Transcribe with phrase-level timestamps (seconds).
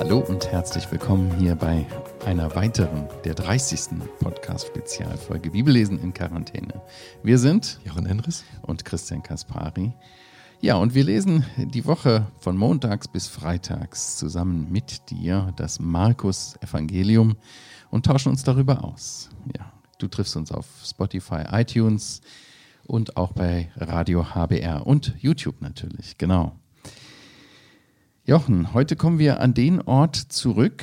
[0.00, 1.86] Hallo und herzlich willkommen hier bei
[2.26, 4.00] einer weiteren, der 30.
[4.18, 6.82] Podcast-Spezialfolge Bibellesen in Quarantäne.
[7.22, 9.92] Wir sind Jochen Enris und Christian Kaspari.
[10.60, 17.36] Ja, und wir lesen die Woche von montags bis freitags zusammen mit dir das Markus-Evangelium
[17.90, 19.30] und tauschen uns darüber aus.
[19.56, 22.20] Ja, du triffst uns auf Spotify, iTunes
[22.90, 26.56] und auch bei Radio HBR und YouTube natürlich, genau.
[28.24, 30.82] Jochen, heute kommen wir an den Ort zurück,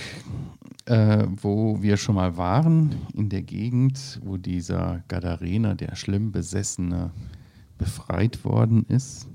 [0.85, 7.11] äh, wo wir schon mal waren, in der Gegend, wo dieser Gadarener, der schlimm Besessene,
[7.77, 9.27] befreit worden ist.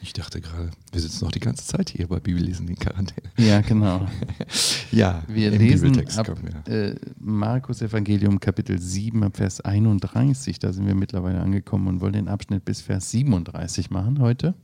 [0.00, 3.30] Ich dachte gerade, wir sitzen noch die ganze Zeit hier bei Bibellesen in Quarantäne.
[3.36, 4.06] Ja, genau.
[4.92, 6.38] ja, wir lesen ab
[6.68, 10.58] äh, Markus Evangelium Kapitel 7 Vers 31.
[10.60, 14.54] Da sind wir mittlerweile angekommen und wollen den Abschnitt bis Vers 37 machen heute.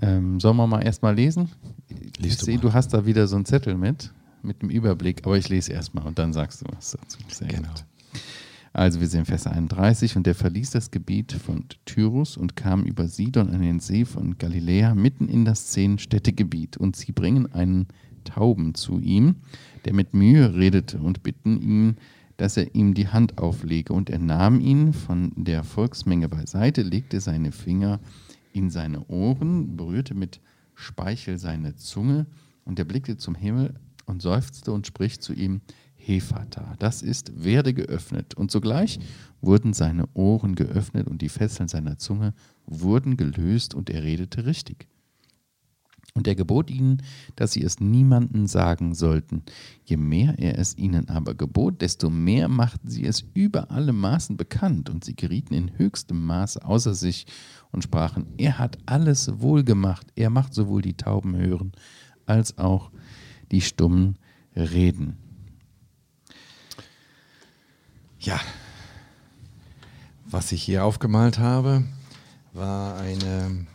[0.00, 1.50] Ähm, sollen wir mal erstmal lesen?
[2.18, 5.36] Lies ich sehe, du hast da wieder so einen Zettel mit, mit dem Überblick, aber
[5.36, 7.18] ich lese erstmal und dann sagst du was dazu.
[7.28, 7.68] Sehr genau.
[7.68, 7.84] Gut.
[8.72, 13.08] Also wir sehen Vers 31 und der verließ das Gebiet von Tyrus und kam über
[13.08, 16.76] Sidon an den See von Galiläa mitten in das Zehn-Städte-Gebiet.
[16.76, 17.88] Und sie bringen einen
[18.22, 19.36] Tauben zu ihm,
[19.84, 21.96] der mit Mühe redete und bitten ihn,
[22.36, 23.92] dass er ihm die Hand auflege.
[23.92, 27.98] Und er nahm ihn von der Volksmenge beiseite, legte seine Finger
[28.52, 30.40] in seine Ohren, berührte mit
[30.74, 32.26] Speichel seine Zunge.
[32.64, 33.74] Und er blickte zum Himmel
[34.06, 35.60] und seufzte und spricht zu ihm,
[36.00, 38.34] Hefata, das ist, werde geöffnet.
[38.34, 38.98] Und sogleich
[39.40, 42.34] wurden seine Ohren geöffnet und die Fesseln seiner Zunge
[42.66, 44.88] wurden gelöst und er redete richtig.
[46.14, 47.02] Und er gebot ihnen,
[47.36, 49.44] dass sie es niemanden sagen sollten.
[49.84, 54.36] Je mehr er es ihnen aber gebot, desto mehr machten sie es über alle Maßen
[54.36, 57.26] bekannt, und sie gerieten in höchstem Maß außer sich
[57.70, 61.72] und sprachen, er hat alles wohl gemacht, er macht sowohl die Tauben hören,
[62.26, 62.90] als auch
[63.52, 64.18] die Stummen
[64.56, 65.16] reden.
[68.22, 68.38] Ja,
[70.26, 71.84] was ich hier aufgemalt habe,
[72.52, 73.66] war eine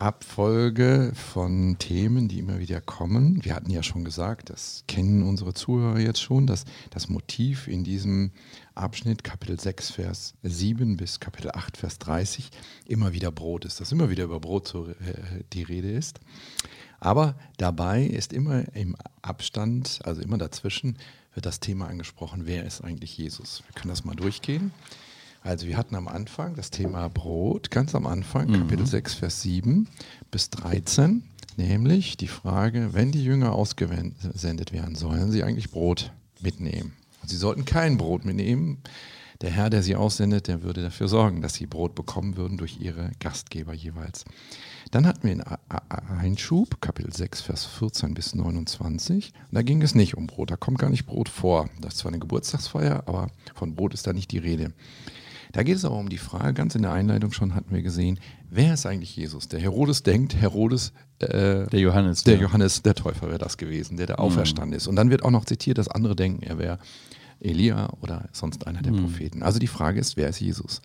[0.00, 3.44] Abfolge von Themen, die immer wieder kommen.
[3.44, 7.84] Wir hatten ja schon gesagt, das kennen unsere Zuhörer jetzt schon, dass das Motiv in
[7.84, 8.32] diesem
[8.74, 12.50] Abschnitt Kapitel 6, Vers 7 bis Kapitel 8, Vers 30
[12.88, 16.18] immer wieder Brot ist, dass immer wieder über Brot zu, äh, die Rede ist.
[16.98, 20.98] Aber dabei ist immer im Abstand, also immer dazwischen,
[21.34, 23.62] wird das Thema angesprochen, wer ist eigentlich Jesus?
[23.66, 24.72] Wir können das mal durchgehen.
[25.42, 28.58] Also wir hatten am Anfang das Thema Brot, ganz am Anfang, mhm.
[28.58, 29.88] Kapitel 6, Vers 7
[30.30, 31.22] bis 13,
[31.56, 36.92] nämlich die Frage, wenn die Jünger ausgesendet werden, sollen sie eigentlich Brot mitnehmen?
[37.22, 38.78] Und sie sollten kein Brot mitnehmen.
[39.40, 42.78] Der Herr, der sie aussendet, der würde dafür sorgen, dass sie Brot bekommen würden durch
[42.78, 44.26] ihre Gastgeber jeweils.
[44.90, 45.44] Dann hatten wir einen
[46.18, 49.32] Einschub, Kapitel 6, Vers 14 bis 29.
[49.34, 51.70] Und da ging es nicht um Brot, da kommt gar nicht Brot vor.
[51.80, 54.72] Das ist zwar eine Geburtstagsfeier, aber von Brot ist da nicht die Rede.
[55.52, 58.20] Da geht es aber um die Frage, ganz in der Einleitung schon hatten wir gesehen,
[58.50, 59.48] wer ist eigentlich Jesus?
[59.48, 62.42] Der Herodes denkt, Herodes, äh, der Johannes, der ja.
[62.42, 64.20] Johannes, der Täufer wäre das gewesen, der da mhm.
[64.20, 64.86] auferstanden ist.
[64.86, 66.78] Und dann wird auch noch zitiert, dass andere denken, er wäre
[67.40, 69.02] Elia oder sonst einer der mhm.
[69.02, 69.42] Propheten.
[69.42, 70.82] Also die Frage ist, wer ist Jesus?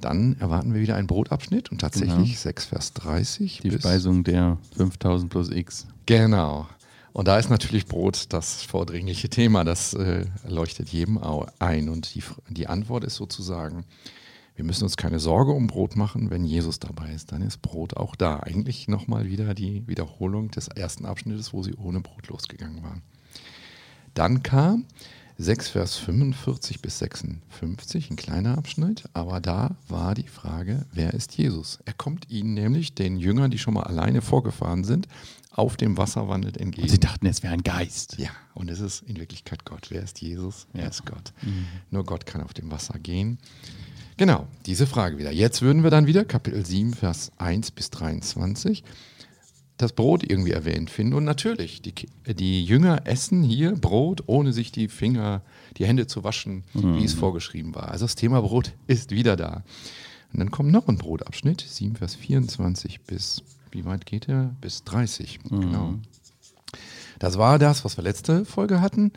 [0.00, 2.40] Dann erwarten wir wieder einen Brotabschnitt und tatsächlich genau.
[2.40, 3.60] 6 Vers 30.
[3.62, 5.86] Die Speisung der 5000 plus X.
[6.06, 6.66] Genau.
[7.12, 11.20] Und da ist natürlich Brot das vordringliche Thema, das äh, leuchtet jedem
[11.58, 11.88] ein.
[11.88, 13.84] Und die, die Antwort ist sozusagen,
[14.54, 17.96] wir müssen uns keine Sorge um Brot machen, wenn Jesus dabei ist, dann ist Brot
[17.96, 18.40] auch da.
[18.40, 23.02] Eigentlich nochmal wieder die Wiederholung des ersten Abschnittes, wo sie ohne Brot losgegangen waren.
[24.14, 24.84] Dann kam
[25.42, 31.38] 6, Vers 45 bis 56, ein kleiner Abschnitt, aber da war die Frage, wer ist
[31.38, 31.78] Jesus?
[31.86, 35.08] Er kommt ihnen nämlich, den Jüngern, die schon mal alleine vorgefahren sind,
[35.50, 36.82] auf dem Wasser wandelt entgegen.
[36.82, 38.18] Und sie dachten, es wäre ein Geist.
[38.18, 39.86] Ja, und es ist in Wirklichkeit Gott.
[39.88, 40.66] Wer ist Jesus?
[40.74, 40.90] Wer ja.
[40.90, 41.32] ist Gott?
[41.40, 41.66] Mhm.
[41.90, 43.38] Nur Gott kann auf dem Wasser gehen.
[44.18, 45.32] Genau, diese Frage wieder.
[45.32, 48.84] Jetzt würden wir dann wieder Kapitel 7, Vers 1 bis 23
[49.82, 51.14] das Brot irgendwie erwähnt finden.
[51.14, 51.94] Und natürlich, die,
[52.26, 55.42] die Jünger essen hier Brot, ohne sich die Finger,
[55.76, 56.98] die Hände zu waschen, mhm.
[56.98, 57.90] wie es vorgeschrieben war.
[57.90, 59.64] Also das Thema Brot ist wieder da.
[60.32, 64.54] Und dann kommt noch ein Brotabschnitt, 7 Vers 24 bis, wie weit geht er?
[64.60, 65.40] Bis 30.
[65.44, 65.60] Mhm.
[65.60, 65.94] Genau.
[67.18, 69.12] Das war das, was wir letzte Folge hatten.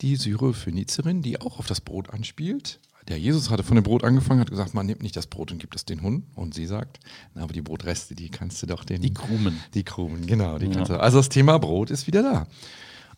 [0.00, 2.80] Die Syro-Phönizerin, die auch auf das Brot anspielt.
[3.08, 5.58] Der Jesus hatte von dem Brot angefangen, hat gesagt, man nimmt nicht das Brot und
[5.58, 6.26] gibt es den Hunden.
[6.34, 7.00] Und sie sagt,
[7.34, 9.00] na, aber die Brotreste, die kannst du doch den...
[9.00, 9.58] Die Krumen.
[9.72, 10.58] Die Krumen, genau.
[10.58, 10.84] Die ja.
[10.84, 12.46] du, also das Thema Brot ist wieder da.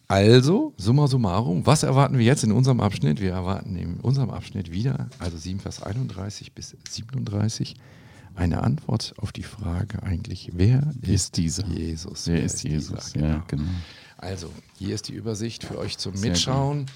[0.07, 3.21] Also, summa summarum, was erwarten wir jetzt in unserem Abschnitt?
[3.21, 7.77] Wir erwarten in unserem Abschnitt wieder, also 7 Vers 31 bis 37,
[8.35, 11.65] eine Antwort auf die Frage eigentlich, wer Wer ist dieser?
[11.67, 12.27] Jesus?
[12.27, 13.15] Wer ist Jesus?
[13.15, 13.63] Ja, genau.
[14.19, 16.87] Also, hier ist die Übersicht für euch zum Mitschauen.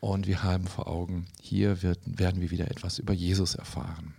[0.00, 4.14] Und wir haben vor Augen, hier wird, werden wir wieder etwas über Jesus erfahren.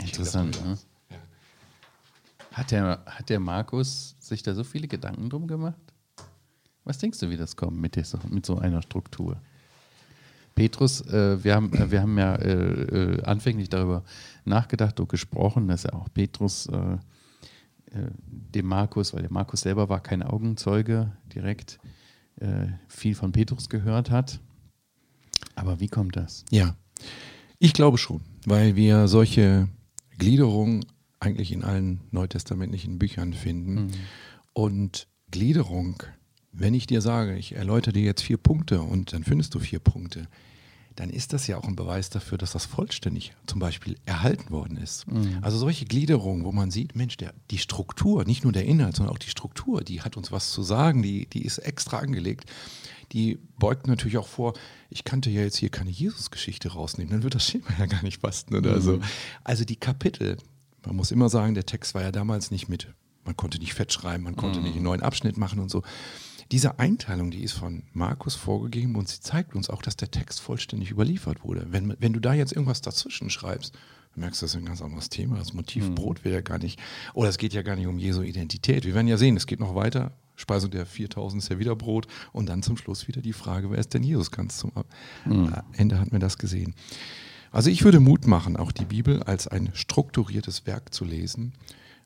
[0.00, 0.78] Interessant, ne?
[1.10, 1.16] Ja.
[2.52, 5.80] Hat der, hat der Markus sich da so viele Gedanken drum gemacht?
[6.84, 9.40] Was denkst du, wie das kommt mit, der, mit so einer Struktur?
[10.54, 14.04] Petrus, äh, wir, haben, äh, wir haben ja äh, äh, anfänglich darüber
[14.44, 16.98] nachgedacht und gesprochen, dass er auch Petrus äh,
[17.94, 21.78] äh, dem Markus, weil der Markus selber war kein Augenzeuge, direkt
[22.40, 24.40] äh, viel von Petrus gehört hat.
[25.54, 26.44] Aber wie kommt das?
[26.50, 26.76] Ja,
[27.58, 29.68] ich glaube schon, weil wir solche
[30.18, 30.84] Gliederungen
[31.20, 33.92] eigentlich in allen neutestamentlichen Büchern finden.
[34.52, 36.02] Und Gliederung,
[36.52, 39.78] wenn ich dir sage, ich erläutere dir jetzt vier Punkte und dann findest du vier
[39.78, 40.28] Punkte,
[40.96, 44.76] dann ist das ja auch ein Beweis dafür, dass das vollständig zum Beispiel erhalten worden
[44.76, 45.06] ist.
[45.42, 49.12] Also solche Gliederungen, wo man sieht, Mensch, der, die Struktur, nicht nur der Inhalt, sondern
[49.12, 52.48] auch die Struktur, die hat uns was zu sagen, die, die ist extra angelegt.
[53.12, 54.54] Die beugt natürlich auch vor,
[54.90, 58.20] ich kannte ja jetzt hier keine Jesus-Geschichte rausnehmen, dann wird das Schema ja gar nicht
[58.20, 59.00] passen oder so.
[59.42, 60.38] Also die Kapitel,
[60.84, 62.92] man muss immer sagen, der Text war ja damals nicht mit,
[63.24, 65.82] man konnte nicht fett schreiben, man konnte nicht einen neuen Abschnitt machen und so.
[66.52, 70.40] Diese Einteilung, die ist von Markus vorgegeben und sie zeigt uns auch, dass der Text
[70.40, 71.66] vollständig überliefert wurde.
[71.70, 73.76] Wenn, wenn du da jetzt irgendwas dazwischen schreibst,
[74.14, 75.36] du merkst, das ist ein ganz anderes Thema.
[75.38, 76.80] Das Motiv Brot wird ja gar nicht,
[77.12, 78.84] oder es geht ja gar nicht um Jesu Identität.
[78.84, 80.12] Wir werden ja sehen, es geht noch weiter.
[80.36, 83.78] Speisung der 4000 ist ja wieder Brot und dann zum Schluss wieder die Frage, wer
[83.78, 84.30] ist denn Jesus?
[84.30, 86.74] Ganz zum äh, Ende hatten wir das gesehen.
[87.52, 91.52] Also ich würde Mut machen, auch die Bibel als ein strukturiertes Werk zu lesen,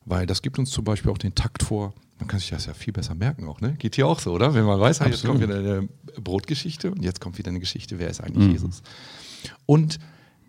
[0.05, 1.95] weil das gibt uns zum Beispiel auch den Takt vor.
[2.19, 3.75] Man kann sich das ja viel besser merken auch, ne?
[3.79, 4.53] Geht hier auch so, oder?
[4.53, 5.65] Wenn man weiß, ah, jetzt kommt Absolut.
[5.65, 5.89] wieder eine
[6.21, 8.83] Brotgeschichte und jetzt kommt wieder eine Geschichte, wer ist eigentlich Jesus?
[9.65, 9.99] Und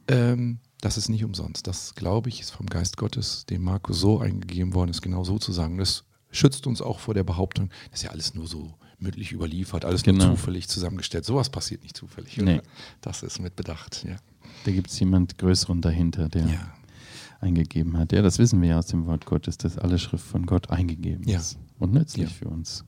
[0.09, 1.67] ähm, das ist nicht umsonst.
[1.67, 5.37] Das, glaube ich, ist vom Geist Gottes, dem Markus so eingegeben worden ist, genau so
[5.37, 5.77] zu sagen.
[5.77, 9.85] Das schützt uns auch vor der Behauptung, das ist ja alles nur so mündlich überliefert,
[9.85, 10.25] alles Genau.
[10.27, 11.25] nur zufällig zusammengestellt.
[11.25, 12.37] Sowas passiert nicht zufällig.
[12.37, 12.61] Nee.
[13.01, 14.17] Das ist mit Bedacht, ja.
[14.65, 16.73] Da gibt es jemand Größeren dahinter, der Ja.
[17.39, 18.11] eingegeben hat.
[18.11, 21.27] Ja, das wissen wir ja aus dem Wort Gottes, dass alle Schrift von Gott eingegeben
[21.27, 21.39] Ja.
[21.39, 22.83] ist und nützlich für uns.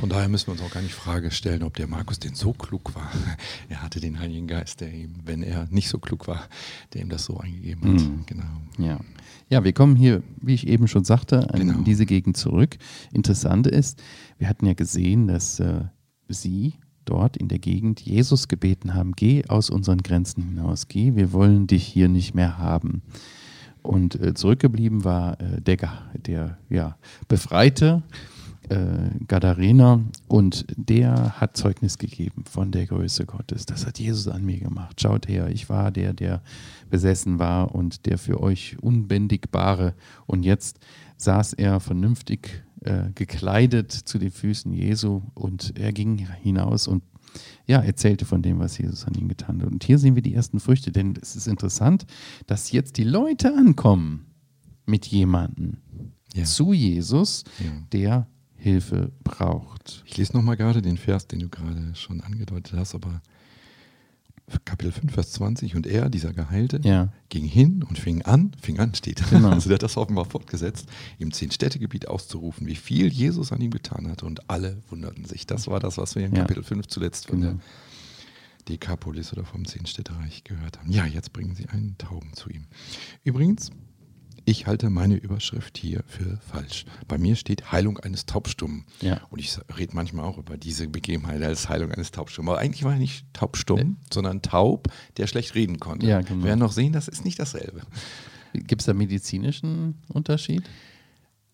[0.00, 2.52] Von daher müssen wir uns auch gar nicht Frage stellen, ob der Markus denn so
[2.52, 3.10] klug war.
[3.68, 6.48] Er hatte den Heiligen Geist, der ihm, wenn er nicht so klug war,
[6.92, 8.00] der ihm das so eingegeben hat.
[8.00, 8.26] Mhm.
[8.26, 8.44] Genau.
[8.78, 9.00] Ja.
[9.48, 11.80] ja, wir kommen hier, wie ich eben schon sagte, an Genau.
[11.82, 12.76] diese Gegend zurück.
[13.12, 14.02] Interessant ist,
[14.38, 15.84] wir hatten ja gesehen, dass äh,
[16.28, 16.74] Sie
[17.04, 21.66] dort in der Gegend Jesus gebeten haben, geh aus unseren Grenzen hinaus, geh, wir wollen
[21.66, 23.02] dich hier nicht mehr haben.
[23.82, 25.76] Und äh, zurückgeblieben war äh, der,
[26.14, 26.96] der ja,
[27.28, 28.02] Befreite
[28.70, 33.66] äh, Gadarener und der hat Zeugnis gegeben von der Größe Gottes.
[33.66, 35.00] Das hat Jesus an mir gemacht.
[35.00, 36.42] Schaut her, ich war der, der
[36.90, 39.94] besessen war und der für euch Unbändigbare.
[40.26, 40.78] Und jetzt
[41.16, 47.02] saß er vernünftig äh, gekleidet zu den Füßen Jesu und er ging hinaus und
[47.66, 49.70] ja, erzählte von dem, was Jesus an ihm getan hat.
[49.70, 52.06] Und hier sehen wir die ersten Früchte, denn es ist interessant,
[52.46, 54.26] dass jetzt die Leute ankommen
[54.86, 55.78] mit jemandem
[56.34, 56.44] Ja.
[56.44, 57.70] zu Jesus, Ja.
[57.92, 58.26] der
[58.64, 60.02] Hilfe braucht.
[60.06, 63.20] Ich lese nochmal gerade den Vers, den du gerade schon angedeutet hast, aber
[64.64, 65.76] Kapitel 5, Vers 20.
[65.76, 67.12] Und er, dieser Geheilte, Ja.
[67.28, 69.22] ging hin und fing an, fing an steht.
[69.30, 69.50] Genau.
[69.50, 70.86] Also der hat das offenbar fortgesetzt,
[71.18, 74.24] im Zehn-Städtegebiet auszurufen, wie viel Jesus an ihm getan hatte.
[74.24, 75.46] Und alle wunderten sich.
[75.46, 76.40] Das war das, was wir in Ja.
[76.42, 77.52] Kapitel 5 zuletzt von Genau.
[77.52, 77.60] der
[78.68, 80.90] Dekapolis oder vom Zehn-Städtereich gehört haben.
[80.90, 82.64] Ja, jetzt bringen sie einen Tauben zu ihm.
[83.24, 83.70] Übrigens,
[84.44, 86.84] ich halte meine Überschrift hier für falsch.
[87.08, 88.84] Bei mir steht Heilung eines Taubstummen.
[89.00, 89.20] Ja.
[89.30, 92.50] Und ich rede manchmal auch über diese Begebenheit als Heilung eines Taubstummen.
[92.50, 96.06] Aber eigentlich war er nicht taubstumm, sondern taub, der schlecht reden konnte.
[96.06, 96.40] Ja, genau.
[96.40, 97.82] Wir werden noch sehen, das ist nicht dasselbe.
[98.52, 100.62] Gibt es da medizinischen Unterschied?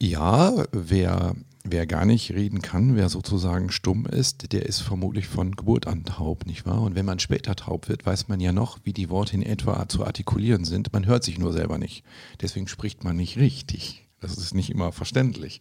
[0.01, 5.55] Ja, wer, wer gar nicht reden kann, wer sozusagen stumm ist, der ist vermutlich von
[5.55, 6.83] Geburt an taub, nicht wahr?
[6.83, 9.89] Und wenn man später taub wird, weiß man ja noch, wie die Worte in etwa
[9.89, 10.93] zu artikulieren sind.
[10.93, 12.05] Man hört sich nur selber nicht.
[12.41, 14.07] Deswegen spricht man nicht richtig.
[14.21, 15.61] Das ist nicht immer verständlich.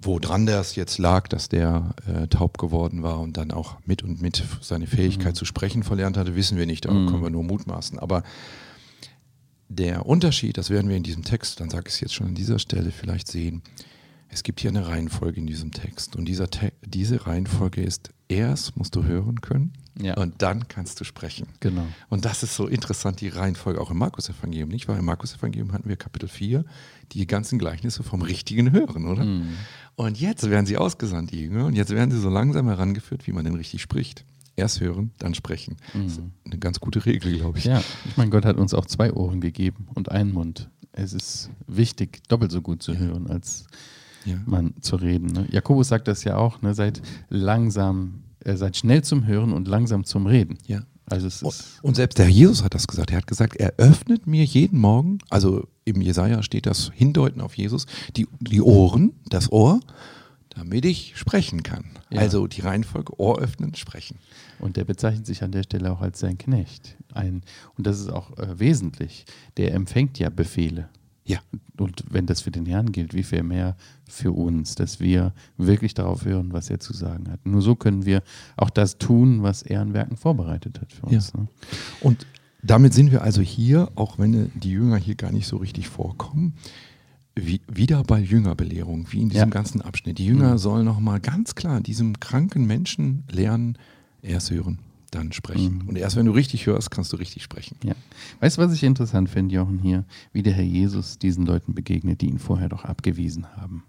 [0.00, 4.22] Woran das jetzt lag, dass der äh, taub geworden war und dann auch mit und
[4.22, 6.84] mit seine Fähigkeit zu sprechen verlernt hatte, wissen wir nicht.
[6.84, 7.98] Da können wir nur mutmaßen.
[7.98, 8.22] Aber
[9.68, 12.34] der Unterschied, das werden wir in diesem Text, dann sage ich es jetzt schon an
[12.34, 13.62] dieser Stelle vielleicht sehen,
[14.28, 16.16] es gibt hier eine Reihenfolge in diesem Text.
[16.16, 20.14] Und dieser Te diese Reihenfolge ist, erst musst du hören können Ja.
[20.18, 21.46] und dann kannst du sprechen.
[21.60, 21.86] Genau.
[22.10, 24.86] Und das ist so interessant, die Reihenfolge auch im Markus-Evangelium, nicht?
[24.88, 26.64] Weil im Markus-Evangelium hatten wir Kapitel 4
[27.12, 29.24] die ganzen Gleichnisse vom richtigen Hören, oder?
[29.24, 29.48] Mhm.
[29.96, 33.32] Und jetzt werden sie ausgesandt, die Jünger, und jetzt werden sie so langsam herangeführt, wie
[33.32, 34.24] man denn richtig spricht.
[34.56, 35.76] Erst hören, dann sprechen.
[35.94, 37.64] Das ist eine ganz gute Regel, glaube ich.
[37.64, 37.70] Mhm.
[37.70, 40.68] Ja, ich meine, Gott hat uns auch zwei Ohren gegeben und einen Mund.
[40.92, 42.98] es ist wichtig, doppelt so gut zu Ja.
[42.98, 43.66] hören, als
[44.24, 44.36] Ja.
[44.46, 45.26] man zu reden.
[45.32, 45.46] Ne?
[45.50, 46.74] Jakobus sagt das ja auch, ne?
[46.74, 50.58] seid langsam, äh, seid schnell zum Hören und langsam zum Reden.
[50.66, 50.82] Ja.
[51.06, 53.10] Also es Und, ist, und selbst der Herr Jesus hat das gesagt.
[53.10, 57.54] Er hat gesagt, er öffnet mir jeden Morgen, also im Jesaja steht das Hindeuten auf
[57.56, 59.80] Jesus, die, die Ohren, das Ohr,
[60.50, 61.84] damit ich sprechen kann.
[62.10, 62.20] Ja.
[62.20, 64.18] Also die Reihenfolge Ohr öffnen, sprechen.
[64.58, 66.96] und der bezeichnet sich an der Stelle auch als sein Knecht.
[67.14, 67.42] Ein,
[67.78, 69.24] und das ist auch äh, wesentlich.
[69.56, 70.88] Der empfängt ja Befehle.
[71.28, 71.38] Ja.
[71.78, 73.76] Und wenn das für den Herrn gilt, wie viel mehr
[74.08, 77.44] für uns, dass wir wirklich darauf hören, was er zu sagen hat.
[77.46, 78.22] Nur so können wir
[78.56, 81.34] auch das tun, was er an Werken vorbereitet hat für uns.
[81.34, 81.46] Ne?
[82.00, 82.26] Und
[82.62, 86.54] damit sind wir also hier, auch wenn die Jünger hier gar nicht so richtig vorkommen,
[87.36, 89.54] wie, wieder bei Jüngerbelehrung, wie in diesem Ja.
[89.54, 90.18] ganzen Abschnitt.
[90.18, 90.58] Die Jünger Mhm.
[90.58, 93.78] sollen nochmal ganz klar diesem kranken Menschen lernen,
[94.22, 95.80] erst hören, dann sprechen.
[95.82, 95.88] Mhm.
[95.88, 97.76] Und erst wenn du richtig hörst, kannst du richtig sprechen.
[97.84, 97.94] Ja.
[98.40, 100.04] Weißt du, was ich interessant finde, Jochen, hier?
[100.32, 103.84] Wie der Herr Jesus diesen Leuten begegnet, die ihn vorher doch abgewiesen haben.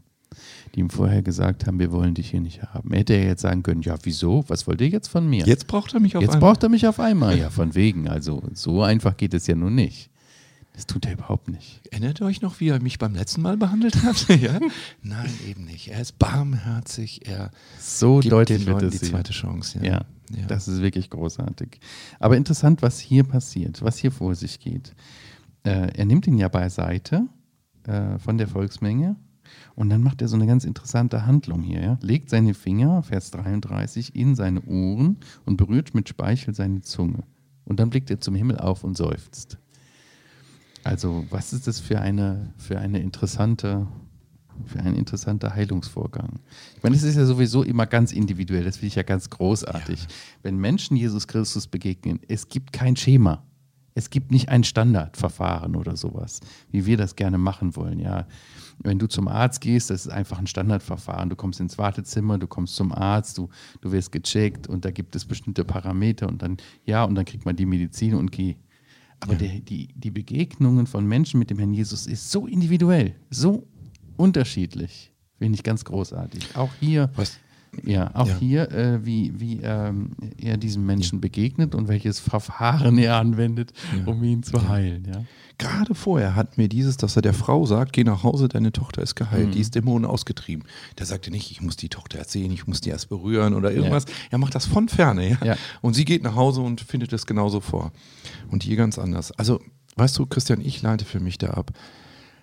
[0.76, 2.94] Die ihm vorher gesagt haben, wir wollen dich hier nicht haben.
[2.94, 4.46] Hätte er jetzt sagen können, ja, wieso?
[4.48, 5.46] Was wollt ihr jetzt von mir?
[5.46, 6.52] Jetzt braucht er mich auf Jetzt einmal.
[6.52, 7.38] braucht er mich auf einmal.
[7.38, 8.08] Ja, von wegen.
[8.08, 10.12] Also so einfach geht es ja nun nicht.
[10.80, 11.82] Das tut er überhaupt nicht.
[11.92, 14.30] Erinnert ihr euch noch, wie er mich beim letzten Mal behandelt hat?
[14.42, 14.62] ja?
[15.04, 15.90] Nein, eben nicht.
[15.90, 17.28] Er ist barmherzig.
[17.28, 19.80] Er So gibt deutlich den wird Leuten die zweite Chance.
[19.84, 20.46] Ja, Ja.
[20.48, 21.82] das ist wirklich großartig.
[22.18, 24.94] Aber interessant, was hier passiert, was hier vor sich geht.
[25.64, 27.28] Äh, er nimmt ihn ja beiseite
[27.84, 29.18] äh, von der Volksmenge
[29.76, 31.82] und dann macht er so eine ganz interessante Handlung hier.
[31.82, 32.00] Ja?
[32.02, 37.24] Legt seine Finger, Vers 33, in seine Ohren und berührt mit Speichel seine Zunge.
[37.66, 39.58] Und dann blickt er zum Himmel auf und seufzt.
[40.90, 43.86] Also, was ist das für eine, für eine interessante,
[44.66, 46.40] für ein interessanter Heilungsvorgang?
[46.76, 50.08] Ich meine, es ist ja sowieso immer ganz individuell, das finde ich ja ganz großartig.
[50.42, 53.44] Wenn Menschen Jesus Christus begegnen, es gibt kein Schema.
[53.94, 56.40] Es gibt nicht ein Standardverfahren oder sowas,
[56.72, 58.00] wie wir das gerne machen wollen.
[58.00, 58.26] Ja,
[58.80, 61.30] wenn du zum Arzt gehst, das ist einfach ein Standardverfahren.
[61.30, 63.50] Du kommst ins Wartezimmer, du kommst zum Arzt, du,
[63.82, 67.46] du wirst gecheckt und da gibt es bestimmte Parameter und dann, ja, und dann kriegt
[67.46, 68.56] man die Medizin und geh.
[69.22, 73.68] Aber der, die, die Begegnungen von Menschen mit dem Herrn Jesus ist so individuell, so
[74.18, 75.12] unterschiedlich.
[75.38, 76.56] Finde ich ganz großartig.
[76.56, 77.40] Auch hier, Was,
[77.86, 78.36] ja, auch Ja.
[78.40, 84.06] hier, äh, wie, wie ähm, er diesem Menschen begegnet und welches Verfahren er anwendet, Ja.
[84.12, 85.06] um ihn zu heilen.
[85.12, 85.24] Ja.
[85.58, 89.02] Gerade vorher hat mir dieses, dass er der Frau sagt, geh nach Hause, deine Tochter
[89.02, 89.52] ist geheilt, Mhm.
[89.52, 90.64] die ist Dämonen ausgetrieben.
[90.98, 94.06] Der sagte nicht, ich muss die Tochter erzählen, ich muss die erst berühren oder irgendwas.
[94.32, 95.38] Er macht das von ferne, ja?
[95.44, 95.56] Ja.
[95.82, 97.92] Und sie geht nach Hause und findet es genauso vor.
[98.50, 99.32] Und hier ganz anders.
[99.34, 99.60] Also,
[99.98, 101.72] weißt du, Christian, ich leite für mich da ab,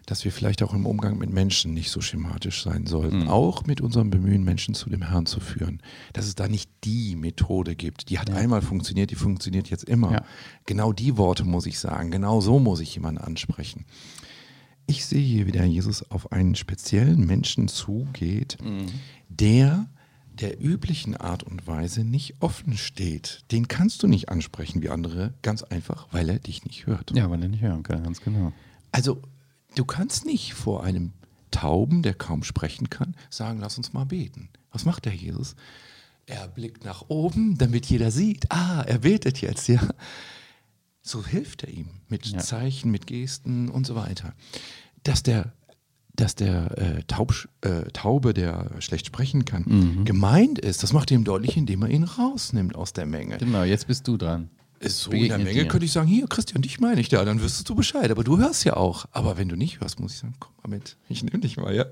[0.07, 3.25] dass wir vielleicht auch im Umgang mit Menschen nicht so schematisch sein sollten.
[3.25, 3.29] Mhm.
[3.29, 5.83] Auch mit unserem Bemühen, Menschen zu dem Herrn zu führen.
[6.13, 8.09] Dass es da nicht die Methode gibt.
[8.09, 10.13] Die hat einmal funktioniert, die funktioniert jetzt immer.
[10.13, 10.25] Ja.
[10.65, 12.11] Genau die Worte muss ich sagen.
[12.11, 13.85] Genau so muss ich jemanden ansprechen.
[14.87, 18.57] Ich sehe hier, wie der Jesus auf einen speziellen Menschen zugeht,
[19.29, 19.89] der
[20.41, 23.45] der üblichen Art und Weise nicht offen steht.
[23.51, 27.11] Den kannst du nicht ansprechen wie andere, ganz einfach, weil er dich nicht hört.
[27.17, 28.53] ja, weil er nicht hören kann, ganz genau.
[28.93, 29.23] Also,
[29.77, 31.13] du kannst nicht vor einem
[31.53, 34.49] Tauben, der kaum sprechen kann, sagen, lass uns mal beten.
[34.73, 35.55] Was macht der Jesus?
[36.27, 39.81] Er blickt nach oben, damit jeder sieht, ah, er betet jetzt, ja.
[41.03, 42.39] So hilft er ihm mit Ja.
[42.39, 44.35] Zeichen, mit Gesten und so weiter.
[45.05, 45.53] Dass der,
[46.17, 50.05] dass der äh, Taub, äh, Taube, der schlecht sprechen kann, Mhm.
[50.05, 53.39] gemeint ist, das macht er ihm deutlich, indem er ihn rausnimmt aus der Menge.
[53.39, 54.51] Genau, jetzt bist du dran.
[54.79, 55.69] Ist so in der Menge dir.
[55.69, 58.11] könnte ich sagen, hier, Christian, dich meine ich da, dann wüsstest du Bescheid.
[58.11, 59.07] Aber du hörst ja auch.
[59.13, 61.75] Aber wenn du nicht hörst, muss ich sagen, komm mal mit, ich nehme dich mal,
[61.75, 61.87] ja.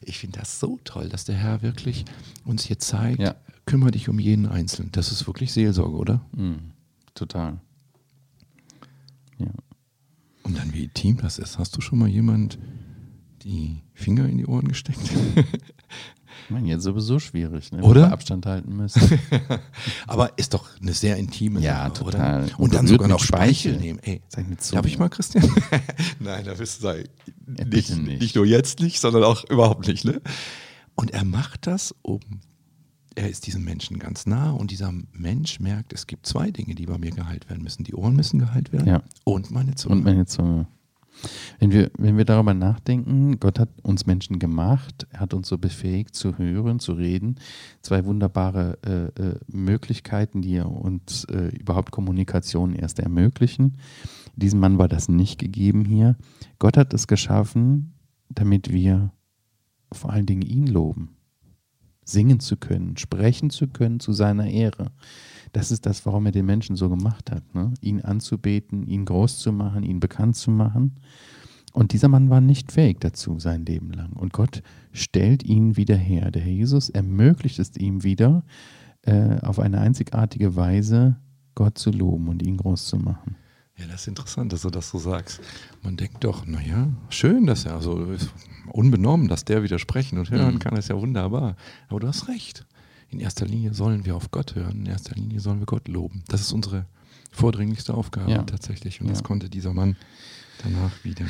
[0.00, 2.04] Ich finde das so toll, dass der Herr wirklich
[2.44, 3.34] uns hier zeigt, Ja.
[3.66, 4.90] kümmere dich um jeden Einzelnen.
[4.92, 6.20] Das ist wirklich Seelsorge, oder?
[6.36, 6.72] Mhm.
[7.14, 7.60] Total.
[9.38, 9.46] Ja.
[10.42, 11.58] Und dann, wie intim das ist.
[11.58, 12.58] Hast du schon mal jemand
[13.42, 14.98] die Finger in die Ohren gesteckt?
[16.46, 17.82] Ich meine, jetzt sowieso schwierig, ne?
[17.82, 18.02] Oder?
[18.06, 19.00] Wir Abstand halten müssen.
[20.06, 22.44] Aber ist doch eine sehr intime Ja, Sache, total.
[22.44, 22.52] oder?
[22.58, 23.80] Und Und dann sogar noch Speichel Speichel.
[23.80, 23.98] nehmen.
[24.02, 24.22] Ey,
[24.72, 25.44] darf ich mal, Christian?
[26.20, 27.04] Nein, da wirst du sagen,
[27.58, 28.20] Ja, nicht, nicht.
[28.20, 28.36] nicht.
[28.36, 30.04] nur jetzt nicht, sondern auch überhaupt nicht.
[30.04, 30.20] Ne?
[30.94, 32.20] Und er macht das, um,
[33.14, 36.86] er ist diesem Menschen ganz nah und dieser Mensch merkt, es gibt zwei Dinge, die
[36.86, 37.84] bei mir geheilt werden müssen.
[37.84, 39.02] Die Ohren müssen geheilt werden Ja.
[39.24, 39.96] und meine Zunge.
[39.96, 40.66] Und meine Zunge.
[41.58, 45.58] Wenn wir, wenn wir darüber nachdenken, Gott hat uns Menschen gemacht, er hat uns so
[45.58, 47.36] befähigt zu hören, zu reden.
[47.82, 53.78] Zwei wunderbare äh, äh, Möglichkeiten, die uns äh, überhaupt Kommunikation erst ermöglichen.
[54.36, 56.16] Diesem Mann war das nicht gegeben hier.
[56.58, 57.94] Gott hat es geschaffen,
[58.28, 59.12] damit wir
[59.92, 61.16] vor allen Dingen ihn loben.
[62.04, 64.92] Singen zu können, sprechen zu können zu seiner Ehre.
[65.52, 67.54] Das ist das, warum er den Menschen so gemacht hat.
[67.54, 67.74] Ne?
[67.80, 70.96] Ihn anzubeten, ihn groß zu machen, ihn bekannt zu machen.
[71.72, 74.12] Und dieser Mann war nicht fähig dazu sein Leben lang.
[74.12, 74.62] Und Gott
[74.92, 76.30] stellt ihn wieder her.
[76.30, 78.42] Der Herr Jesus ermöglicht es ihm wieder,
[79.02, 81.16] äh, auf eine einzigartige Weise
[81.54, 83.36] Gott zu loben und ihn groß zu machen.
[83.78, 85.40] Ja, das ist interessant, dass du das so sagst.
[85.82, 88.08] Man denkt doch, naja, schön, dass er, also
[88.72, 90.58] unbenommen, dass der widersprechen und hören mhm.
[90.58, 91.54] kann, ist ja wunderbar.
[91.88, 92.66] Aber du hast recht.
[93.10, 96.22] In erster Linie sollen wir auf Gott hören, in erster Linie sollen wir Gott loben.
[96.28, 96.86] Das ist unsere
[97.30, 98.42] vordringlichste Aufgabe ja.
[98.42, 99.00] tatsächlich.
[99.00, 99.12] Und ja.
[99.12, 99.96] das konnte dieser Mann
[100.62, 101.24] danach wieder.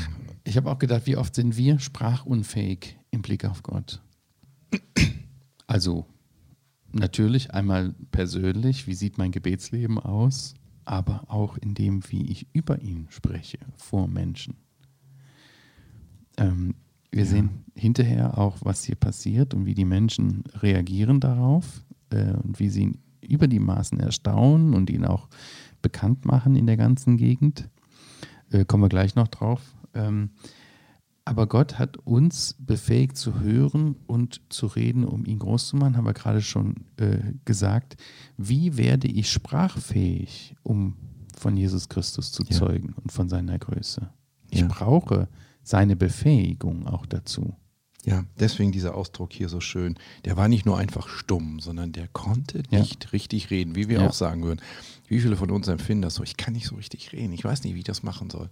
[0.44, 4.00] Ich habe auch gedacht, wie oft sind wir sprachunfähig im Blick auf Gott?
[5.66, 6.06] Also
[6.92, 10.54] natürlich einmal persönlich, wie sieht mein Gebetsleben aus,
[10.85, 14.56] aber auch in dem, wie ich über ihn spreche vor Menschen.
[16.38, 16.75] Ähm,
[17.11, 17.31] wir ja.
[17.31, 22.69] sehen hinterher auch, was hier passiert und wie die Menschen reagieren darauf äh, und wie
[22.69, 25.29] sie ihn über die Maßen erstaunen und ihn auch
[25.83, 27.69] bekannt machen in der ganzen Gegend.
[28.50, 29.61] Äh, kommen wir gleich noch drauf.
[29.95, 30.31] Ähm,
[31.25, 35.97] aber Gott hat uns befähigt zu hören und zu reden, um ihn groß zu machen,
[35.99, 37.99] haben wir gerade schon äh, gesagt.
[38.38, 40.97] Wie werde ich sprachfähig, um
[41.37, 43.03] von Jesus Christus zu zeugen ja.
[43.03, 44.09] und von seiner Größe?
[44.50, 44.69] Ich ja.
[44.69, 45.29] brauche
[45.69, 47.55] seine Befähigung auch dazu.
[48.05, 49.99] Ja, deswegen dieser Ausdruck hier so schön.
[50.25, 53.11] Der war nicht nur einfach stumm, sondern der konnte nicht ja.
[53.11, 54.09] richtig reden, wie wir ja.
[54.09, 54.63] auch sagen würden.
[55.09, 56.23] Wie viele von uns empfinden das so?
[56.23, 57.33] Ich kann nicht so richtig reden.
[57.35, 58.49] Ich weiß nicht, wie ich das machen soll.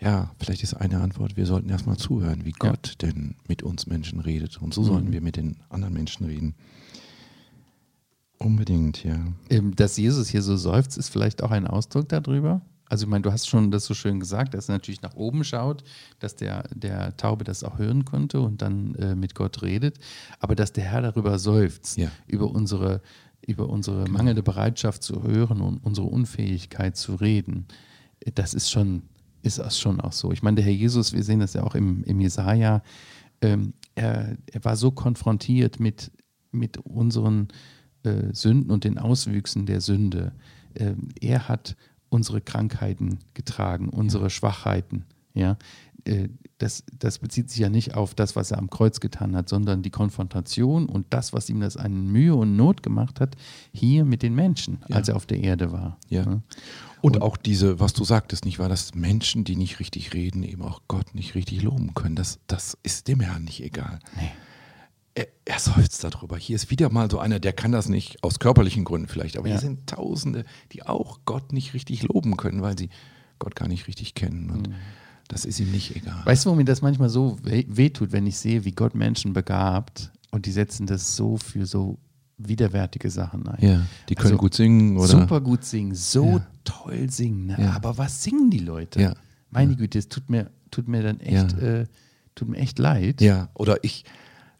[0.00, 3.08] Ja, vielleicht ist eine Antwort, wir sollten erstmal zuhören, wie Gott ja.
[3.08, 4.60] denn mit uns Menschen redet.
[4.60, 4.86] Und so mhm.
[4.86, 6.56] sollten wir mit den anderen Menschen reden.
[8.38, 9.24] Unbedingt, ja.
[9.76, 12.60] Dass Jesus hier so seufzt, ist vielleicht auch ein Ausdruck darüber.
[12.88, 15.42] Also ich meine, du hast schon das so schön gesagt, dass er natürlich nach oben
[15.44, 15.82] schaut,
[16.18, 19.98] dass der, der Taube das auch hören konnte und dann äh, mit Gott redet,
[20.38, 22.10] aber dass der Herr darüber seufzt, ja.
[22.26, 23.00] über unsere,
[23.46, 24.18] über unsere genau.
[24.18, 27.66] mangelnde Bereitschaft zu hören und unsere Unfähigkeit zu reden.
[28.34, 29.02] Das ist schon,
[29.42, 30.32] ist das schon auch so.
[30.32, 32.82] Ich meine, der Herr Jesus, wir sehen das ja auch im, im Jesaja,
[33.40, 36.10] ähm, er, er war so konfrontiert mit,
[36.50, 37.48] mit unseren
[38.02, 40.32] äh, Sünden und den Auswüchsen der Sünde.
[40.74, 41.76] Ähm, er hat
[42.14, 44.30] unsere Krankheiten getragen, unsere ja.
[44.30, 45.04] Schwachheiten.
[45.34, 45.58] Ja,
[46.04, 49.48] äh, das, das bezieht sich ja nicht auf das, was er am Kreuz getan hat,
[49.48, 53.36] sondern die Konfrontation und das, was ihm das an Mühe und Not gemacht hat,
[53.72, 54.96] hier mit den Menschen, ja.
[54.96, 55.98] als er auf der Erde war.
[56.08, 56.22] Ja.
[56.22, 56.42] ja.
[57.02, 60.44] Und, und, auch diese, was du sagtest, nicht wahr, dass Menschen, die nicht richtig reden,
[60.44, 62.14] eben auch Gott nicht richtig loben können.
[62.14, 63.98] Das, das ist dem Herrn nicht egal.
[64.16, 64.30] Nee
[65.14, 66.36] er, er seufzt darüber.
[66.36, 69.48] Hier ist wieder mal so einer, der kann das nicht, aus körperlichen Gründen vielleicht, aber
[69.48, 69.54] ja.
[69.54, 72.90] hier sind Tausende, die auch Gott nicht richtig loben können, weil sie
[73.38, 74.50] Gott gar nicht richtig kennen.
[74.50, 74.74] Und mhm.
[75.28, 76.24] das ist ihm nicht egal.
[76.24, 80.10] Weißt du, wo mir das manchmal so wehtut, wenn ich sehe, wie Gott Menschen begabt
[80.30, 81.98] und die setzen das so für so
[82.36, 83.64] widerwärtige Sachen ein.
[83.64, 85.06] Ja, die können also, gut singen oder?
[85.06, 86.46] Super gut singen, so ja.
[86.64, 87.46] toll singen.
[87.46, 87.56] Ne?
[87.60, 87.72] Ja.
[87.74, 89.00] Aber was singen die Leute?
[89.00, 89.14] Ja.
[89.50, 91.86] Meine Güte, es tut mir, tut mir dann echt, äh,
[92.34, 93.20] tut mir echt leid.
[93.20, 94.04] Ja, oder ich,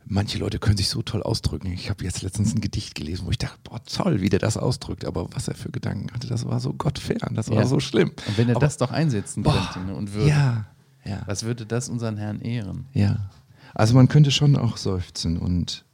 [0.07, 1.73] manche Leute können sich so toll ausdrücken.
[1.73, 4.57] Ich habe jetzt letztens ein Gedicht gelesen, wo ich dachte, boah, toll, wie der das
[4.57, 5.05] ausdrückt.
[5.05, 7.67] Aber was er für Gedanken hatte, das war so gottfern, das war ja.
[7.67, 8.13] so schlimm.
[8.27, 10.67] Und wenn er Aber, das doch einsetzen boah, könnte ne, und würde, ja,
[11.05, 11.23] ja.
[11.27, 12.87] was würde das unseren Herrn ehren?
[12.93, 13.31] Ja,
[13.75, 15.85] also man könnte schon auch seufzen und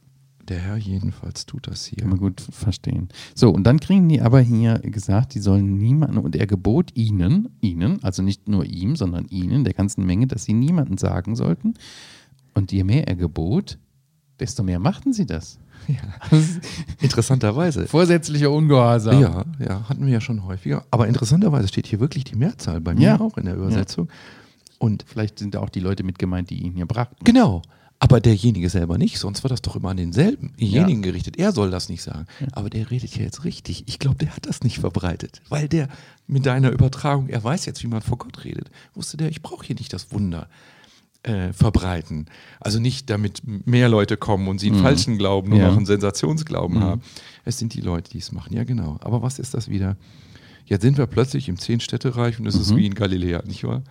[0.47, 1.99] der Herr jedenfalls tut das hier.
[1.99, 3.09] Kann man gut verstehen.
[3.35, 7.49] So, und dann kriegen die aber hier gesagt, die sollen niemanden, und er gebot ihnen,
[7.61, 11.75] ihnen, also nicht nur ihm, sondern ihnen, der ganzen Menge, dass sie niemanden sagen sollten.
[12.53, 13.77] Und je mehr er gebot,
[14.41, 15.59] desto mehr machten sie das.
[15.87, 16.37] Ja.
[16.99, 17.87] interessanterweise.
[17.87, 19.21] Vorsätzlicher Ungehorsam.
[19.21, 20.83] Ja, ja, hatten wir ja schon häufiger.
[20.91, 23.19] Aber interessanterweise steht hier wirklich die Mehrzahl bei mir ja.
[23.19, 24.07] auch in der Übersetzung.
[24.07, 24.13] Ja.
[24.79, 27.23] Und vielleicht sind auch die Leute mit gemeint, die ihn hier brachten.
[27.23, 27.61] Genau.
[27.99, 31.11] Aber derjenige selber nicht, sonst war das doch immer an denselbenjenigen ja.
[31.11, 31.37] gerichtet.
[31.37, 32.25] Er soll das nicht sagen.
[32.39, 32.47] Ja.
[32.53, 33.83] Aber der redet ja jetzt richtig.
[33.85, 35.41] Ich glaube, der hat das nicht verbreitet.
[35.49, 35.87] Weil der
[36.25, 38.71] mit deiner Übertragung, er weiß jetzt, wie man vor Gott redet.
[38.95, 40.47] Wusste der, ich brauche hier nicht das Wunder
[41.23, 42.25] äh, verbreiten.
[42.59, 44.83] Also nicht damit mehr Leute kommen und sie einen mhm.
[44.83, 45.67] falschen Glauben, ja.
[45.67, 46.83] noch einen Sensationsglauben mhm.
[46.83, 47.01] haben.
[47.45, 48.55] Es sind die Leute, die es machen.
[48.55, 48.97] Ja, genau.
[49.01, 49.97] Aber was ist das wieder?
[50.65, 52.61] Jetzt sind wir plötzlich im Zehn-Städte-Reich und es mhm.
[52.61, 53.83] ist wie in Galiläa, nicht wahr?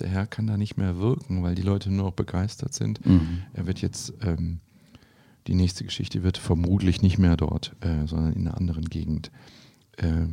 [0.00, 3.04] Der Herr kann da nicht mehr wirken, weil die Leute nur noch begeistert sind.
[3.06, 3.42] Mhm.
[3.52, 4.60] Er wird jetzt, ähm,
[5.46, 9.30] die nächste Geschichte wird vermutlich nicht mehr dort, äh, sondern in einer anderen Gegend
[9.98, 10.26] äh,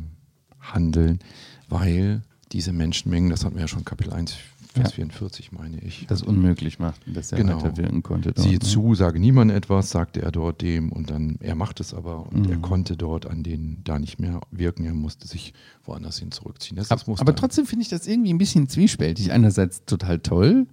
[0.60, 1.20] handeln,
[1.68, 4.36] weil diese Menschenmengen, das hatten wir ja schon Kapitel 1,
[4.72, 4.94] Vers ja.
[4.96, 6.06] 44 meine ich.
[6.06, 7.62] Das unmöglich macht, dass er genau.
[7.62, 8.32] weiter wirken konnte.
[8.32, 8.60] Dort, Siehe ne?
[8.60, 12.46] zu, sage niemand etwas, sagte er dort dem und dann, er macht es aber und
[12.46, 12.52] mhm.
[12.52, 15.52] er konnte dort an denen da nicht mehr wirken, er musste sich
[15.84, 16.76] woanders hin zurückziehen.
[16.76, 19.32] Das, das aber trotzdem finde ich das irgendwie ein bisschen zwiespältig.
[19.32, 20.66] Einerseits total toll,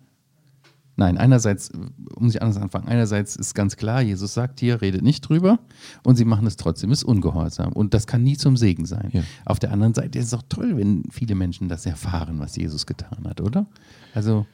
[0.99, 1.71] Nein, einerseits,
[2.17, 5.59] muss ich anders anfangen, einerseits ist ganz klar, Jesus sagt hier, redet nicht drüber
[6.03, 9.07] und sie machen es trotzdem, ist ungehorsam und das kann nie zum Segen sein.
[9.13, 9.21] Ja.
[9.45, 12.85] Auf der anderen Seite ist es auch toll, wenn viele Menschen das erfahren, was Jesus
[12.85, 13.65] getan hat, oder?
[14.13, 14.45] Also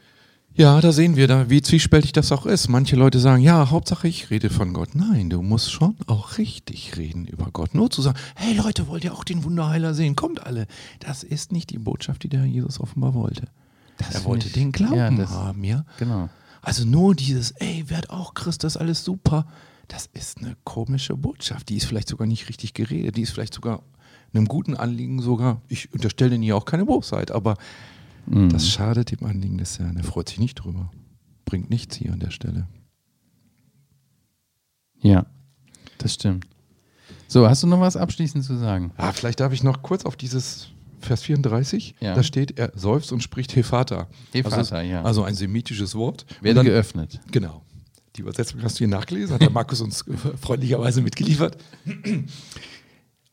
[0.58, 2.70] Ja, da sehen wir da, wie zwiespältig das auch ist.
[2.70, 4.94] Manche Leute sagen, ja, Hauptsache ich rede von Gott.
[4.94, 7.76] Nein, du musst schon auch richtig reden über Gott.
[7.76, 10.16] Nur zu sagen, hey Leute, wollt ihr auch den Wunderheiler sehen?
[10.16, 10.68] Kommt alle.
[11.00, 13.48] Das ist nicht die Botschaft, die der Herr Jesus offenbar wollte.
[13.98, 15.86] Das er wollte den Glauben ja, das- haben, ja.
[15.98, 16.30] Genau.
[16.62, 19.46] Also nur dieses, ey, werd auch Christ, das ist alles super.
[19.88, 21.70] Das ist eine komische Botschaft.
[21.70, 23.16] Die ist vielleicht sogar nicht richtig geredet.
[23.18, 23.84] Die ist vielleicht sogar
[24.34, 27.56] einem guten Anliegen sogar, ich unterstelle denen hier auch keine Bosheit, aber
[28.26, 28.50] Mhm.
[28.50, 29.96] das schadet dem Anliegen des Herrn.
[29.98, 30.90] Er freut sich nicht drüber.
[31.46, 32.68] Bringt nichts hier an der Stelle.
[35.02, 35.26] Ja,
[36.00, 36.48] das stimmt.
[37.28, 38.92] So, hast du noch was abschließend zu sagen?
[38.98, 41.96] Ah, vielleicht darf ich noch kurz auf dieses Vers 34.
[42.00, 42.16] Ja.
[42.16, 44.08] Da steht, er seufzt und spricht Hefata.
[44.34, 45.02] Hefata, also, ja.
[45.04, 46.26] Also ein semitisches Wort.
[46.42, 47.20] Werde Und dann- geöffnet.
[47.32, 47.62] Genau.
[48.16, 50.06] Die Übersetzung hast du hier nachgelesen, hat der Markus uns
[50.42, 51.58] freundlicherweise mitgeliefert.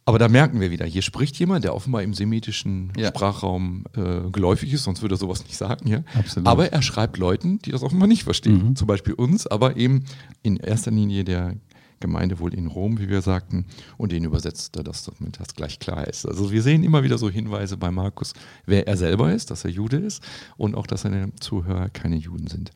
[0.05, 3.09] Aber da merken wir wieder, hier spricht jemand, der offenbar im semitischen Ja.
[3.09, 5.87] Sprachraum äh, geläufig ist, sonst würde er sowas nicht sagen.
[5.87, 6.03] Ja?
[6.19, 6.49] Absolut.
[6.49, 8.71] Aber er schreibt Leuten, die das offenbar nicht verstehen.
[8.71, 8.77] Mhm.
[8.77, 10.05] Zum Beispiel uns, aber eben
[10.43, 11.55] in erster Linie der
[12.03, 13.65] Gemeinde wohl in Rom, wie wir sagten,
[13.97, 16.27] und den übersetzt er das, damit das gleich klar ist.
[16.27, 18.35] Also wir sehen immer wieder so Hinweise bei Markus,
[18.67, 20.23] wer er selber ist, dass er Jude ist
[20.59, 22.73] und auch, dass seine Zuhörer keine Juden sind.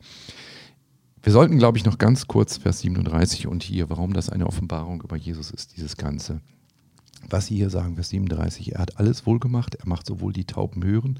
[1.21, 5.01] Wir sollten, glaube ich, noch ganz kurz Vers 37 und hier, warum das eine Offenbarung
[5.01, 6.41] über Jesus ist, dieses Ganze.
[7.29, 10.45] Was Sie hier sagen, Vers 37, er hat alles wohl gemacht, er macht sowohl die
[10.45, 11.19] Tauben hören,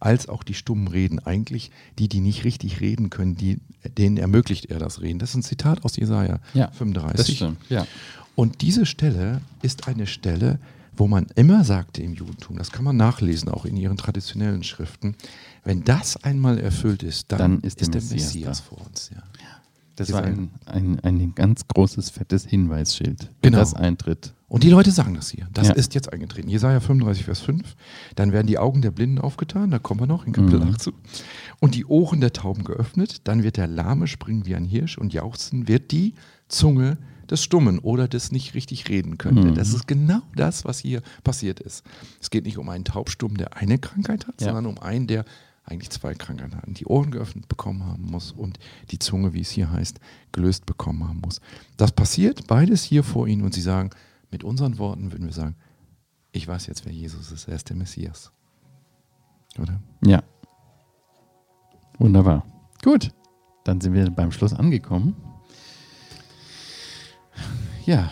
[0.00, 1.18] als auch die Stummen reden.
[1.20, 3.60] Eigentlich die, die nicht richtig reden können, die,
[3.96, 5.18] denen ermöglicht er das Reden.
[5.18, 7.16] Das ist ein Zitat aus Jesaja Ja, 35.
[7.16, 7.58] Das stimmt.
[7.68, 7.86] Ja.
[8.34, 10.58] Und diese Stelle ist eine Stelle,
[10.96, 15.14] wo man immer sagte im Judentum, das kann man nachlesen, auch in ihren traditionellen Schriften,
[15.64, 19.10] wenn das einmal erfüllt ist, dann, Dann ist ist, der der Messias Messias, vor uns.
[19.14, 19.22] Ja.
[19.96, 23.58] Das Ist war ein- ein, ein, ein ganz großes, fettes Hinweisschild, wenn Genau.
[23.58, 24.32] das eintritt.
[24.50, 25.48] Und die Leute sagen das hier.
[25.54, 25.74] Das Ja.
[25.74, 26.48] ist jetzt eingetreten.
[26.50, 27.76] Jesaja 35, Vers 5.
[28.16, 30.70] Dann werden die Augen der Blinden aufgetan, da kommen wir noch in Kapitel Mhm.
[30.74, 30.92] 8 zu.
[31.60, 33.22] Und die Ohren der Tauben geöffnet.
[33.24, 36.14] Dann wird der Lahme springen wie ein Hirsch und jauchzen wird die
[36.48, 36.98] Zunge
[37.30, 39.48] des Stummen oder des nicht richtig reden könnte.
[39.48, 39.54] Mhm.
[39.54, 41.84] Das ist genau das, was hier passiert ist.
[42.20, 44.48] Es geht nicht um einen Taubstummen, der eine Krankheit hat, Ja.
[44.48, 45.24] sondern um einen, der
[45.64, 46.64] eigentlich zwei Krankheiten hat.
[46.66, 48.58] Die Ohren geöffnet bekommen haben muss und
[48.90, 50.00] die Zunge, wie es hier heißt,
[50.32, 51.40] gelöst bekommen haben muss.
[51.76, 53.90] Das passiert beides hier vor ihnen und sie sagen,
[54.30, 55.56] mit unseren Worten würden wir sagen,
[56.32, 58.32] ich weiß jetzt, wer Jesus ist, er ist der Messias.
[59.58, 59.80] Oder?
[60.04, 60.22] Ja.
[61.98, 62.44] Wunderbar.
[62.82, 63.10] Gut.
[63.64, 65.16] Dann sind wir beim Schluss angekommen.
[67.84, 68.10] Ja,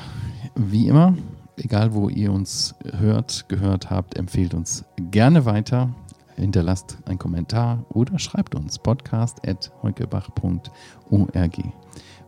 [0.54, 1.16] wie immer,
[1.56, 5.94] egal wo ihr uns hört, gehört habt, empfehlt uns gerne weiter.
[6.36, 11.58] Hinterlasst einen Kommentar oder schreibt uns podcast.heukebach.org.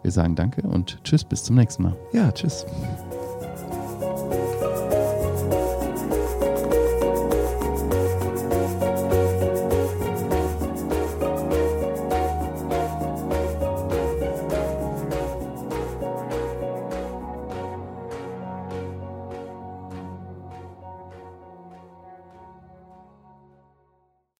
[0.03, 1.97] Wir sagen Danke und Tschüss, bis zum nächsten Mal.
[2.13, 2.67] Ja, tschüss.